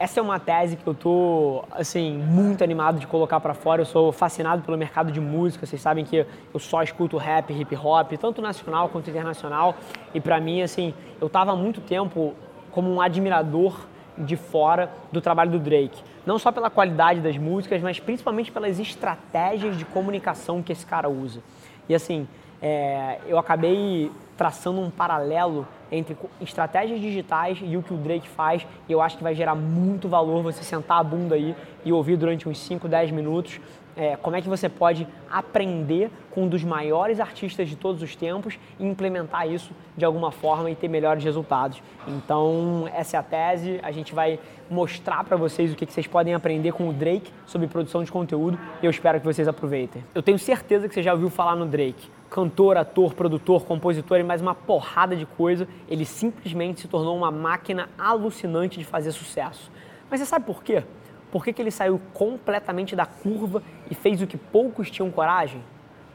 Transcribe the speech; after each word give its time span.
Essa 0.00 0.20
é 0.20 0.22
uma 0.22 0.38
tese 0.38 0.76
que 0.76 0.86
eu 0.86 0.94
tô 0.94 1.64
assim 1.72 2.18
muito 2.18 2.62
animado 2.62 3.00
de 3.00 3.06
colocar 3.08 3.40
para 3.40 3.52
fora. 3.52 3.82
Eu 3.82 3.84
sou 3.84 4.12
fascinado 4.12 4.62
pelo 4.62 4.78
mercado 4.78 5.10
de 5.10 5.20
música. 5.20 5.66
Vocês 5.66 5.82
sabem 5.82 6.04
que 6.04 6.24
eu 6.54 6.60
só 6.60 6.84
escuto 6.84 7.16
rap, 7.16 7.52
hip 7.52 7.74
hop, 7.74 8.12
tanto 8.12 8.40
nacional 8.40 8.88
quanto 8.90 9.10
internacional. 9.10 9.74
E 10.14 10.20
para 10.20 10.38
mim, 10.38 10.62
assim, 10.62 10.94
eu 11.20 11.28
tava 11.28 11.50
há 11.50 11.56
muito 11.56 11.80
tempo 11.80 12.32
como 12.70 12.88
um 12.94 13.00
admirador 13.00 13.88
de 14.16 14.36
fora 14.36 14.88
do 15.10 15.20
trabalho 15.20 15.50
do 15.50 15.58
Drake. 15.58 16.00
Não 16.24 16.38
só 16.38 16.52
pela 16.52 16.70
qualidade 16.70 17.18
das 17.18 17.36
músicas, 17.36 17.82
mas 17.82 17.98
principalmente 17.98 18.52
pelas 18.52 18.78
estratégias 18.78 19.76
de 19.76 19.84
comunicação 19.84 20.62
que 20.62 20.70
esse 20.70 20.86
cara 20.86 21.08
usa. 21.08 21.42
E 21.88 21.94
assim, 21.96 22.28
é, 22.60 23.18
eu 23.26 23.38
acabei 23.38 24.10
traçando 24.36 24.80
um 24.80 24.90
paralelo 24.90 25.66
entre 25.90 26.16
estratégias 26.40 27.00
digitais 27.00 27.58
e 27.62 27.76
o 27.76 27.82
que 27.82 27.92
o 27.92 27.96
Drake 27.96 28.28
faz, 28.28 28.66
e 28.88 28.92
eu 28.92 29.00
acho 29.00 29.16
que 29.16 29.22
vai 29.22 29.34
gerar 29.34 29.54
muito 29.54 30.08
valor 30.08 30.42
você 30.42 30.62
sentar 30.62 31.00
a 31.00 31.02
bunda 31.02 31.34
aí 31.34 31.56
e 31.84 31.92
ouvir 31.92 32.16
durante 32.16 32.48
uns 32.48 32.58
5, 32.58 32.86
10 32.86 33.10
minutos 33.10 33.60
é, 33.98 34.16
como 34.16 34.36
é 34.36 34.40
que 34.40 34.48
você 34.48 34.68
pode 34.68 35.08
aprender 35.28 36.08
com 36.30 36.44
um 36.44 36.48
dos 36.48 36.62
maiores 36.62 37.18
artistas 37.18 37.68
de 37.68 37.74
todos 37.74 38.00
os 38.00 38.14
tempos 38.14 38.56
e 38.78 38.86
implementar 38.86 39.50
isso 39.50 39.72
de 39.96 40.04
alguma 40.04 40.30
forma 40.30 40.70
e 40.70 40.76
ter 40.76 40.86
melhores 40.86 41.24
resultados. 41.24 41.82
Então, 42.06 42.88
essa 42.94 43.16
é 43.16 43.20
a 43.20 43.22
tese. 43.24 43.80
A 43.82 43.90
gente 43.90 44.14
vai 44.14 44.38
mostrar 44.70 45.24
para 45.24 45.36
vocês 45.36 45.72
o 45.72 45.76
que, 45.76 45.86
vocês 45.86 46.06
podem 46.06 46.34
aprender 46.34 46.72
com 46.72 46.88
o 46.88 46.92
Drake 46.92 47.30
sobre 47.46 47.66
produção 47.66 48.04
de 48.04 48.12
conteúdo 48.12 48.58
e 48.82 48.86
eu 48.86 48.90
espero 48.90 49.18
que 49.18 49.26
vocês 49.26 49.48
aproveitem. 49.48 50.04
Eu 50.14 50.22
tenho 50.22 50.38
certeza 50.38 50.88
que 50.88 50.94
você 50.94 51.02
já 51.02 51.12
ouviu 51.12 51.30
falar 51.30 51.56
no 51.56 51.66
Drake. 51.66 52.10
Cantor, 52.30 52.76
ator, 52.76 53.14
produtor, 53.14 53.64
compositor 53.64 54.18
e 54.18 54.22
mais 54.22 54.42
uma 54.42 54.54
porrada 54.54 55.16
de 55.16 55.24
coisa, 55.24 55.66
ele 55.88 56.04
simplesmente 56.04 56.80
se 56.80 56.88
tornou 56.88 57.16
uma 57.16 57.30
máquina 57.30 57.88
alucinante 57.98 58.78
de 58.78 58.84
fazer 58.84 59.12
sucesso. 59.12 59.70
Mas 60.10 60.20
você 60.20 60.26
sabe 60.26 60.44
por 60.44 60.62
quê? 60.62 60.82
Por 61.30 61.44
que, 61.44 61.52
que 61.52 61.60
ele 61.60 61.70
saiu 61.70 62.00
completamente 62.12 62.96
da 62.96 63.06
curva 63.06 63.62
e 63.90 63.94
fez 63.94 64.20
o 64.22 64.26
que 64.26 64.36
poucos 64.36 64.90
tinham 64.90 65.10
coragem? 65.10 65.62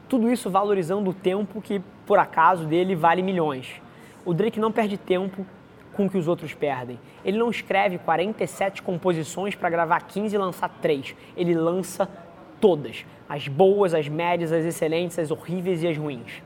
Tudo 0.08 0.30
isso 0.30 0.50
valorizando 0.50 1.10
o 1.10 1.14
tempo 1.14 1.60
que, 1.60 1.80
por 2.06 2.18
acaso, 2.18 2.66
dele 2.66 2.94
vale 2.94 3.22
milhões. 3.22 3.80
O 4.24 4.34
Drake 4.34 4.58
não 4.58 4.72
perde 4.72 4.96
tempo 4.96 5.46
com 5.94 6.06
o 6.06 6.10
que 6.10 6.18
os 6.18 6.28
outros 6.28 6.52
perdem. 6.54 6.98
Ele 7.24 7.38
não 7.38 7.50
escreve 7.50 7.98
47 7.98 8.82
composições 8.82 9.54
para 9.54 9.70
gravar 9.70 10.00
15 10.02 10.34
e 10.34 10.38
lançar 10.38 10.68
3. 10.68 11.14
Ele 11.36 11.54
lança 11.54 12.08
todas. 12.60 13.04
As 13.28 13.48
boas, 13.48 13.94
as 13.94 14.08
médias, 14.08 14.52
as 14.52 14.64
excelentes, 14.64 15.18
as 15.18 15.30
horríveis 15.30 15.82
e 15.82 15.88
as 15.88 15.96
ruins. 15.96 16.42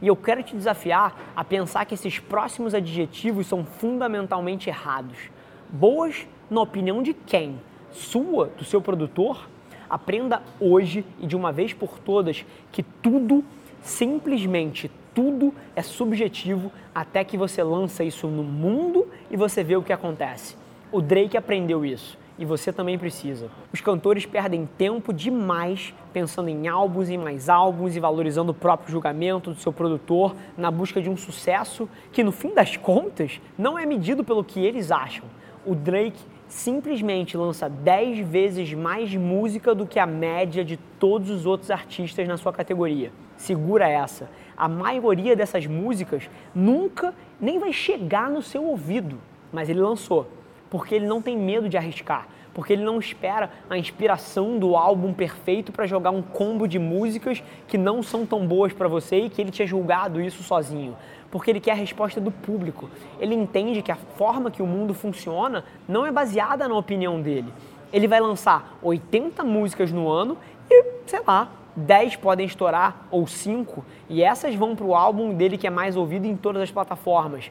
E 0.00 0.08
eu 0.08 0.16
quero 0.16 0.42
te 0.42 0.56
desafiar 0.56 1.32
a 1.36 1.44
pensar 1.44 1.84
que 1.84 1.94
esses 1.94 2.18
próximos 2.18 2.74
adjetivos 2.74 3.46
são 3.46 3.64
fundamentalmente 3.64 4.68
errados. 4.68 5.30
Boas, 5.68 6.26
na 6.50 6.60
opinião 6.60 7.02
de 7.02 7.12
quem? 7.12 7.58
sua, 7.92 8.46
do 8.56 8.64
seu 8.64 8.80
produtor, 8.80 9.48
aprenda 9.88 10.42
hoje 10.58 11.04
e 11.20 11.26
de 11.26 11.36
uma 11.36 11.52
vez 11.52 11.72
por 11.72 11.98
todas 11.98 12.44
que 12.70 12.82
tudo, 12.82 13.44
simplesmente 13.82 14.90
tudo 15.14 15.54
é 15.76 15.82
subjetivo 15.82 16.72
até 16.94 17.24
que 17.24 17.36
você 17.36 17.62
lança 17.62 18.04
isso 18.04 18.26
no 18.26 18.42
mundo 18.42 19.08
e 19.30 19.36
você 19.36 19.62
vê 19.62 19.76
o 19.76 19.82
que 19.82 19.92
acontece. 19.92 20.56
O 20.90 21.00
Drake 21.00 21.36
aprendeu 21.36 21.84
isso 21.84 22.18
e 22.38 22.44
você 22.44 22.72
também 22.72 22.98
precisa. 22.98 23.48
Os 23.72 23.80
cantores 23.80 24.26
perdem 24.26 24.68
tempo 24.78 25.12
demais 25.12 25.94
pensando 26.12 26.48
em 26.48 26.68
álbuns 26.68 27.08
e 27.08 27.16
mais 27.16 27.48
álbuns 27.48 27.94
e 27.94 28.00
valorizando 28.00 28.52
o 28.52 28.54
próprio 28.54 28.90
julgamento 28.90 29.50
do 29.50 29.60
seu 29.60 29.72
produtor 29.72 30.34
na 30.56 30.70
busca 30.70 31.00
de 31.00 31.08
um 31.08 31.16
sucesso 31.16 31.88
que, 32.10 32.24
no 32.24 32.32
fim 32.32 32.54
das 32.54 32.76
contas, 32.76 33.40
não 33.56 33.78
é 33.78 33.86
medido 33.86 34.24
pelo 34.24 34.44
que 34.44 34.64
eles 34.64 34.90
acham. 34.90 35.24
O 35.64 35.74
Drake 35.74 36.20
simplesmente 36.52 37.34
lança 37.34 37.68
10 37.68 38.18
vezes 38.28 38.74
mais 38.74 39.14
música 39.14 39.74
do 39.74 39.86
que 39.86 39.98
a 39.98 40.06
média 40.06 40.62
de 40.62 40.76
todos 40.76 41.30
os 41.30 41.46
outros 41.46 41.70
artistas 41.70 42.28
na 42.28 42.36
sua 42.36 42.52
categoria. 42.52 43.10
Segura 43.38 43.88
essa. 43.88 44.28
A 44.54 44.68
maioria 44.68 45.34
dessas 45.34 45.66
músicas 45.66 46.28
nunca 46.54 47.14
nem 47.40 47.58
vai 47.58 47.72
chegar 47.72 48.30
no 48.30 48.42
seu 48.42 48.64
ouvido, 48.64 49.18
mas 49.50 49.70
ele 49.70 49.80
lançou, 49.80 50.28
porque 50.68 50.94
ele 50.94 51.06
não 51.06 51.22
tem 51.22 51.36
medo 51.38 51.68
de 51.68 51.76
arriscar 51.78 52.28
porque 52.54 52.74
ele 52.74 52.84
não 52.84 52.98
espera 52.98 53.50
a 53.68 53.78
inspiração 53.78 54.58
do 54.58 54.76
álbum 54.76 55.12
perfeito 55.12 55.72
para 55.72 55.86
jogar 55.86 56.10
um 56.10 56.20
combo 56.20 56.68
de 56.68 56.78
músicas 56.78 57.42
que 57.66 57.78
não 57.78 58.02
são 58.02 58.26
tão 58.26 58.46
boas 58.46 58.72
para 58.72 58.88
você 58.88 59.20
e 59.20 59.30
que 59.30 59.40
ele 59.40 59.50
tinha 59.50 59.66
julgado 59.66 60.20
isso 60.20 60.42
sozinho. 60.42 60.94
Porque 61.32 61.50
ele 61.50 61.58
quer 61.58 61.72
a 61.72 61.74
resposta 61.74 62.20
do 62.20 62.30
público. 62.30 62.88
Ele 63.18 63.34
entende 63.34 63.82
que 63.82 63.90
a 63.90 63.96
forma 63.96 64.50
que 64.50 64.62
o 64.62 64.66
mundo 64.66 64.94
funciona 64.94 65.64
não 65.88 66.06
é 66.06 66.12
baseada 66.12 66.68
na 66.68 66.76
opinião 66.76 67.20
dele. 67.20 67.52
Ele 67.92 68.06
vai 68.06 68.20
lançar 68.20 68.78
80 68.80 69.42
músicas 69.42 69.90
no 69.90 70.08
ano 70.08 70.38
e, 70.70 70.84
sei 71.06 71.20
lá, 71.26 71.48
10 71.74 72.16
podem 72.16 72.46
estourar 72.46 73.06
ou 73.10 73.26
5, 73.26 73.84
e 74.08 74.22
essas 74.22 74.54
vão 74.54 74.76
para 74.76 74.84
o 74.84 74.94
álbum 74.94 75.34
dele 75.34 75.56
que 75.56 75.66
é 75.66 75.70
mais 75.70 75.96
ouvido 75.96 76.26
em 76.26 76.36
todas 76.36 76.62
as 76.62 76.70
plataformas. 76.70 77.50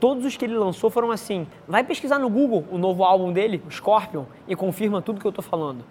Todos 0.00 0.24
os 0.24 0.36
que 0.36 0.44
ele 0.44 0.56
lançou 0.56 0.90
foram 0.90 1.10
assim. 1.10 1.46
Vai 1.68 1.84
pesquisar 1.84 2.18
no 2.18 2.28
Google 2.28 2.64
o 2.70 2.78
novo 2.78 3.04
álbum 3.04 3.32
dele, 3.32 3.62
Scorpion, 3.70 4.24
e 4.48 4.56
confirma 4.56 5.00
tudo 5.00 5.20
que 5.20 5.26
eu 5.26 5.32
tô 5.32 5.42
falando. 5.42 5.84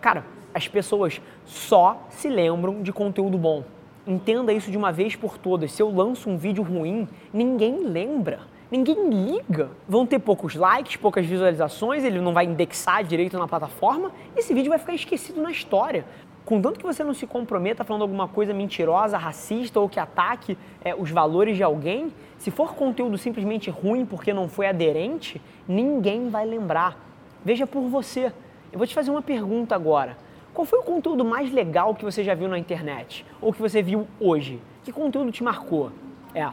Cara, 0.00 0.24
as 0.52 0.66
pessoas 0.66 1.20
só 1.44 2.02
se 2.08 2.28
lembram 2.28 2.82
de 2.82 2.92
conteúdo 2.92 3.38
bom. 3.38 3.62
Entenda 4.10 4.52
isso 4.52 4.70
de 4.70 4.76
uma 4.76 4.92
vez 4.92 5.16
por 5.16 5.38
todas. 5.38 5.72
Se 5.72 5.80
eu 5.82 5.90
lanço 5.90 6.28
um 6.28 6.36
vídeo 6.36 6.62
ruim, 6.62 7.08
ninguém 7.32 7.84
lembra. 7.84 8.40
Ninguém 8.70 9.08
liga. 9.08 9.70
Vão 9.88 10.04
ter 10.04 10.18
poucos 10.18 10.54
likes, 10.54 10.96
poucas 10.96 11.24
visualizações, 11.24 12.04
ele 12.04 12.20
não 12.20 12.32
vai 12.32 12.44
indexar 12.44 13.04
direito 13.04 13.38
na 13.38 13.48
plataforma, 13.48 14.12
esse 14.36 14.52
vídeo 14.52 14.68
vai 14.68 14.78
ficar 14.78 14.94
esquecido 14.94 15.40
na 15.40 15.50
história 15.50 16.04
contanto 16.50 16.80
que 16.80 16.84
você 16.84 17.04
não 17.04 17.14
se 17.14 17.28
comprometa 17.28 17.84
falando 17.84 18.02
alguma 18.02 18.26
coisa 18.26 18.52
mentirosa, 18.52 19.16
racista 19.16 19.78
ou 19.78 19.88
que 19.88 20.00
ataque 20.00 20.58
é, 20.84 20.92
os 20.92 21.08
valores 21.08 21.56
de 21.56 21.62
alguém, 21.62 22.12
se 22.38 22.50
for 22.50 22.74
conteúdo 22.74 23.16
simplesmente 23.16 23.70
ruim 23.70 24.04
porque 24.04 24.34
não 24.34 24.48
foi 24.48 24.66
aderente, 24.66 25.40
ninguém 25.68 26.28
vai 26.28 26.44
lembrar. 26.44 26.98
Veja 27.44 27.68
por 27.68 27.82
você. 27.82 28.32
Eu 28.72 28.78
vou 28.78 28.86
te 28.86 28.92
fazer 28.96 29.12
uma 29.12 29.22
pergunta 29.22 29.76
agora. 29.76 30.18
Qual 30.60 30.66
foi 30.66 30.80
o 30.80 30.82
conteúdo 30.82 31.24
mais 31.24 31.50
legal 31.50 31.94
que 31.94 32.04
você 32.04 32.22
já 32.22 32.34
viu 32.34 32.46
na 32.46 32.58
internet? 32.58 33.24
Ou 33.40 33.50
que 33.50 33.62
você 33.62 33.80
viu 33.80 34.06
hoje? 34.20 34.60
Que 34.84 34.92
conteúdo 34.92 35.32
te 35.32 35.42
marcou? 35.42 35.90
É, 36.34 36.46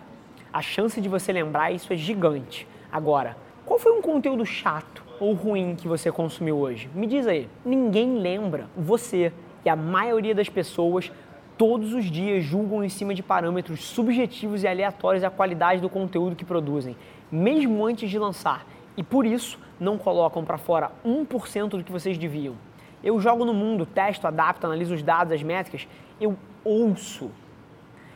a 0.53 0.62
chance 0.62 1.01
de 1.01 1.09
você 1.09 1.34
lembrar 1.34 1.73
isso 1.73 1.91
é 1.91 1.97
gigante. 1.97 2.66
Agora, 2.90 3.35
qual 3.66 3.78
foi 3.78 3.91
um 3.91 4.01
conteúdo 4.01 4.46
chato 4.46 5.03
ou 5.19 5.34
ruim 5.34 5.75
que 5.75 5.90
você 5.90 6.09
consumiu 6.09 6.56
hoje? 6.57 6.90
Me 6.96 7.06
diz 7.06 7.28
aí. 7.28 7.50
Ninguém 7.66 8.17
lembra. 8.19 8.69
Você 8.78 9.34
que 9.62 9.67
a 9.67 9.75
maioria 9.75 10.34
das 10.34 10.47
pessoas 10.47 11.12
todos 11.57 11.91
os 11.91 12.06
dias 12.06 12.46
julgam 12.46 12.81
em 12.85 12.90
cima 12.90 13.13
de 13.13 13.22
parâmetros 13.22 13.84
subjetivos 13.84 14.63
e 14.63 14.69
aleatórios 14.69 15.25
a 15.25 15.29
qualidade 15.29 15.81
do 15.81 15.90
conteúdo 15.90 16.34
que 16.34 16.46
produzem, 16.46 16.96
mesmo 17.29 17.85
antes 17.85 18.09
de 18.09 18.17
lançar, 18.17 18.66
e 18.96 19.03
por 19.03 19.25
isso 19.25 19.59
não 19.78 19.97
colocam 19.97 20.46
para 20.46 20.57
fora 20.57 20.94
1% 21.06 21.67
do 21.72 21.84
que 21.84 21.91
vocês 21.91 22.17
deviam. 22.17 22.56
Eu 23.03 23.19
jogo 23.19 23.46
no 23.46 23.53
mundo, 23.53 23.85
testo, 23.85 24.28
adapto, 24.28 24.66
analiso 24.66 24.94
os 24.94 25.03
dados, 25.03 25.34
as 25.34 25.44
métricas, 25.44 25.88
eu 26.19 26.38
ouço. 26.63 27.31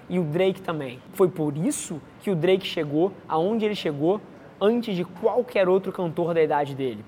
E 0.09 0.19
o 0.19 0.24
Drake 0.24 0.62
também. 0.62 1.00
Foi 1.14 1.30
por 1.30 1.56
isso 1.56 2.02
que 2.22 2.30
o 2.31 2.36
Drake 2.36 2.66
chegou 2.66 3.14
aonde 3.28 3.66
ele 3.66 3.75
chegou 3.75 4.19
antes 4.59 4.96
de 4.96 5.06
qualquer 5.06 5.69
outro 5.69 5.92
cantor 5.92 6.34
da 6.34 6.42
idade 6.42 6.75
dele. 6.75 7.03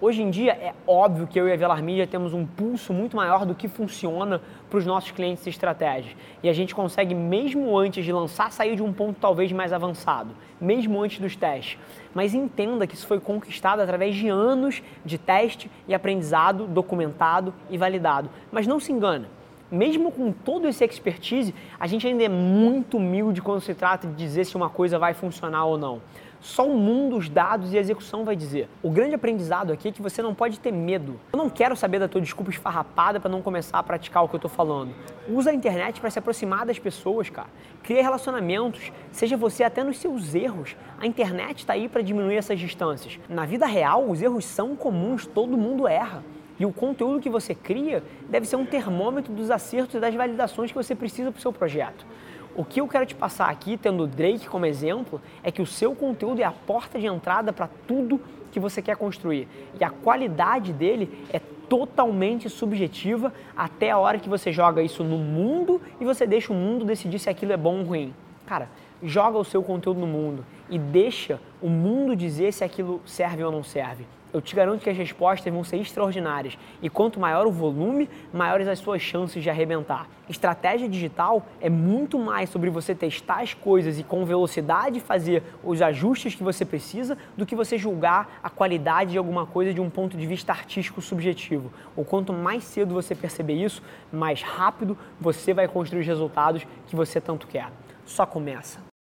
Hoje 0.00 0.22
em 0.22 0.30
dia 0.30 0.52
é 0.52 0.72
óbvio 0.86 1.26
que 1.26 1.40
eu 1.40 1.48
e 1.48 1.52
a 1.52 1.56
Velar 1.56 1.82
Media 1.82 2.06
temos 2.06 2.32
um 2.32 2.46
pulso 2.46 2.92
muito 2.92 3.16
maior 3.16 3.44
do 3.44 3.52
que 3.52 3.66
funciona 3.66 4.40
para 4.70 4.78
os 4.78 4.86
nossos 4.86 5.10
clientes 5.10 5.44
e 5.44 5.50
estratégias. 5.50 6.14
E 6.40 6.48
a 6.48 6.52
gente 6.52 6.72
consegue, 6.72 7.16
mesmo 7.16 7.76
antes 7.76 8.04
de 8.04 8.12
lançar, 8.12 8.52
sair 8.52 8.76
de 8.76 8.82
um 8.82 8.92
ponto 8.92 9.18
talvez 9.20 9.50
mais 9.50 9.72
avançado, 9.72 10.30
mesmo 10.60 11.02
antes 11.02 11.18
dos 11.18 11.34
testes. 11.34 11.80
Mas 12.14 12.32
entenda 12.32 12.86
que 12.86 12.94
isso 12.94 13.08
foi 13.08 13.18
conquistado 13.18 13.80
através 13.80 14.14
de 14.14 14.28
anos 14.28 14.84
de 15.04 15.18
teste 15.18 15.68
e 15.88 15.92
aprendizado 15.92 16.68
documentado 16.68 17.52
e 17.68 17.76
validado. 17.76 18.30
Mas 18.52 18.68
não 18.68 18.78
se 18.78 18.92
engana, 18.92 19.28
mesmo 19.70 20.10
com 20.10 20.32
todo 20.32 20.66
esse 20.66 20.84
expertise, 20.84 21.54
a 21.78 21.86
gente 21.86 22.06
ainda 22.06 22.24
é 22.24 22.28
muito 22.28 22.96
humilde 22.96 23.42
quando 23.42 23.60
se 23.60 23.74
trata 23.74 24.06
de 24.06 24.14
dizer 24.14 24.44
se 24.44 24.56
uma 24.56 24.70
coisa 24.70 24.98
vai 24.98 25.14
funcionar 25.14 25.64
ou 25.64 25.76
não. 25.76 26.00
Só 26.40 26.68
o 26.68 26.76
mundo, 26.76 27.16
os 27.16 27.28
dados 27.28 27.72
e 27.72 27.76
a 27.76 27.80
execução 27.80 28.24
vai 28.24 28.36
dizer. 28.36 28.68
O 28.80 28.90
grande 28.90 29.14
aprendizado 29.14 29.72
aqui 29.72 29.88
é 29.88 29.92
que 29.92 30.00
você 30.00 30.22
não 30.22 30.34
pode 30.34 30.60
ter 30.60 30.70
medo. 30.70 31.18
Eu 31.32 31.36
não 31.36 31.50
quero 31.50 31.74
saber 31.74 31.98
da 31.98 32.06
tua 32.06 32.20
desculpa 32.20 32.50
esfarrapada 32.50 33.18
para 33.18 33.30
não 33.30 33.42
começar 33.42 33.78
a 33.78 33.82
praticar 33.82 34.22
o 34.22 34.28
que 34.28 34.36
eu 34.36 34.38
estou 34.38 34.50
falando. 34.50 34.94
Usa 35.28 35.50
a 35.50 35.54
internet 35.54 36.00
para 36.00 36.10
se 36.10 36.18
aproximar 36.18 36.64
das 36.64 36.78
pessoas, 36.78 37.28
cara. 37.28 37.48
Cria 37.82 38.02
relacionamentos, 38.02 38.92
seja 39.10 39.36
você 39.36 39.64
até 39.64 39.82
nos 39.82 39.98
seus 39.98 40.32
erros. 40.32 40.76
A 41.00 41.06
internet 41.06 41.58
está 41.58 41.72
aí 41.72 41.88
para 41.88 42.02
diminuir 42.02 42.36
essas 42.36 42.60
distâncias. 42.60 43.18
Na 43.28 43.44
vida 43.44 43.66
real, 43.66 44.08
os 44.08 44.22
erros 44.22 44.44
são 44.44 44.76
comuns, 44.76 45.26
todo 45.26 45.56
mundo 45.56 45.88
erra. 45.88 46.22
E 46.58 46.66
o 46.66 46.72
conteúdo 46.72 47.20
que 47.20 47.30
você 47.30 47.54
cria 47.54 48.02
deve 48.28 48.46
ser 48.46 48.56
um 48.56 48.66
termômetro 48.66 49.32
dos 49.32 49.50
acertos 49.50 49.94
e 49.94 50.00
das 50.00 50.14
validações 50.14 50.70
que 50.72 50.76
você 50.76 50.94
precisa 50.94 51.30
para 51.30 51.38
o 51.38 51.42
seu 51.42 51.52
projeto. 51.52 52.04
O 52.56 52.64
que 52.64 52.80
eu 52.80 52.88
quero 52.88 53.06
te 53.06 53.14
passar 53.14 53.48
aqui, 53.48 53.76
tendo 53.76 54.02
o 54.02 54.06
Drake 54.06 54.48
como 54.48 54.66
exemplo, 54.66 55.20
é 55.44 55.52
que 55.52 55.62
o 55.62 55.66
seu 55.66 55.94
conteúdo 55.94 56.40
é 56.40 56.44
a 56.44 56.50
porta 56.50 56.98
de 56.98 57.06
entrada 57.06 57.52
para 57.52 57.68
tudo 57.86 58.20
que 58.50 58.58
você 58.58 58.82
quer 58.82 58.96
construir. 58.96 59.46
E 59.78 59.84
a 59.84 59.90
qualidade 59.90 60.72
dele 60.72 61.24
é 61.32 61.40
totalmente 61.68 62.48
subjetiva 62.48 63.32
até 63.56 63.90
a 63.90 63.98
hora 63.98 64.18
que 64.18 64.28
você 64.28 64.50
joga 64.50 64.82
isso 64.82 65.04
no 65.04 65.18
mundo 65.18 65.80
e 66.00 66.04
você 66.04 66.26
deixa 66.26 66.52
o 66.52 66.56
mundo 66.56 66.84
decidir 66.84 67.20
se 67.20 67.30
aquilo 67.30 67.52
é 67.52 67.56
bom 67.56 67.78
ou 67.78 67.84
ruim. 67.84 68.12
Cara, 68.46 68.68
joga 69.02 69.38
o 69.38 69.44
seu 69.44 69.62
conteúdo 69.62 70.00
no 70.00 70.06
mundo 70.06 70.44
e 70.70 70.78
deixa 70.78 71.40
o 71.60 71.68
mundo 71.68 72.14
dizer 72.14 72.52
se 72.52 72.64
aquilo 72.64 73.00
serve 73.04 73.42
ou 73.42 73.52
não 73.52 73.62
serve 73.62 74.06
eu 74.32 74.40
te 74.42 74.54
garanto 74.54 74.82
que 74.82 74.90
as 74.90 74.96
respostas 74.96 75.52
vão 75.52 75.64
ser 75.64 75.78
extraordinárias. 75.78 76.58
E 76.82 76.90
quanto 76.90 77.18
maior 77.18 77.46
o 77.46 77.50
volume, 77.50 78.08
maiores 78.32 78.68
as 78.68 78.78
suas 78.78 79.00
chances 79.00 79.42
de 79.42 79.48
arrebentar. 79.48 80.06
Estratégia 80.28 80.88
digital 80.88 81.46
é 81.60 81.70
muito 81.70 82.18
mais 82.18 82.50
sobre 82.50 82.68
você 82.68 82.94
testar 82.94 83.40
as 83.40 83.54
coisas 83.54 83.98
e 83.98 84.04
com 84.04 84.24
velocidade 84.24 85.00
fazer 85.00 85.42
os 85.64 85.80
ajustes 85.80 86.34
que 86.34 86.42
você 86.42 86.64
precisa 86.64 87.16
do 87.36 87.46
que 87.46 87.56
você 87.56 87.78
julgar 87.78 88.38
a 88.42 88.50
qualidade 88.50 89.12
de 89.12 89.18
alguma 89.18 89.46
coisa 89.46 89.72
de 89.72 89.80
um 89.80 89.88
ponto 89.88 90.16
de 90.16 90.26
vista 90.26 90.52
artístico 90.52 91.00
subjetivo. 91.00 91.72
O 91.96 92.04
quanto 92.04 92.32
mais 92.32 92.64
cedo 92.64 92.94
você 92.94 93.14
perceber 93.14 93.54
isso, 93.54 93.82
mais 94.12 94.42
rápido 94.42 94.96
você 95.18 95.54
vai 95.54 95.66
construir 95.66 96.00
os 96.00 96.06
resultados 96.06 96.66
que 96.86 96.94
você 96.94 97.20
tanto 97.20 97.46
quer. 97.46 97.70
Só 98.04 98.26
começa. 98.26 98.97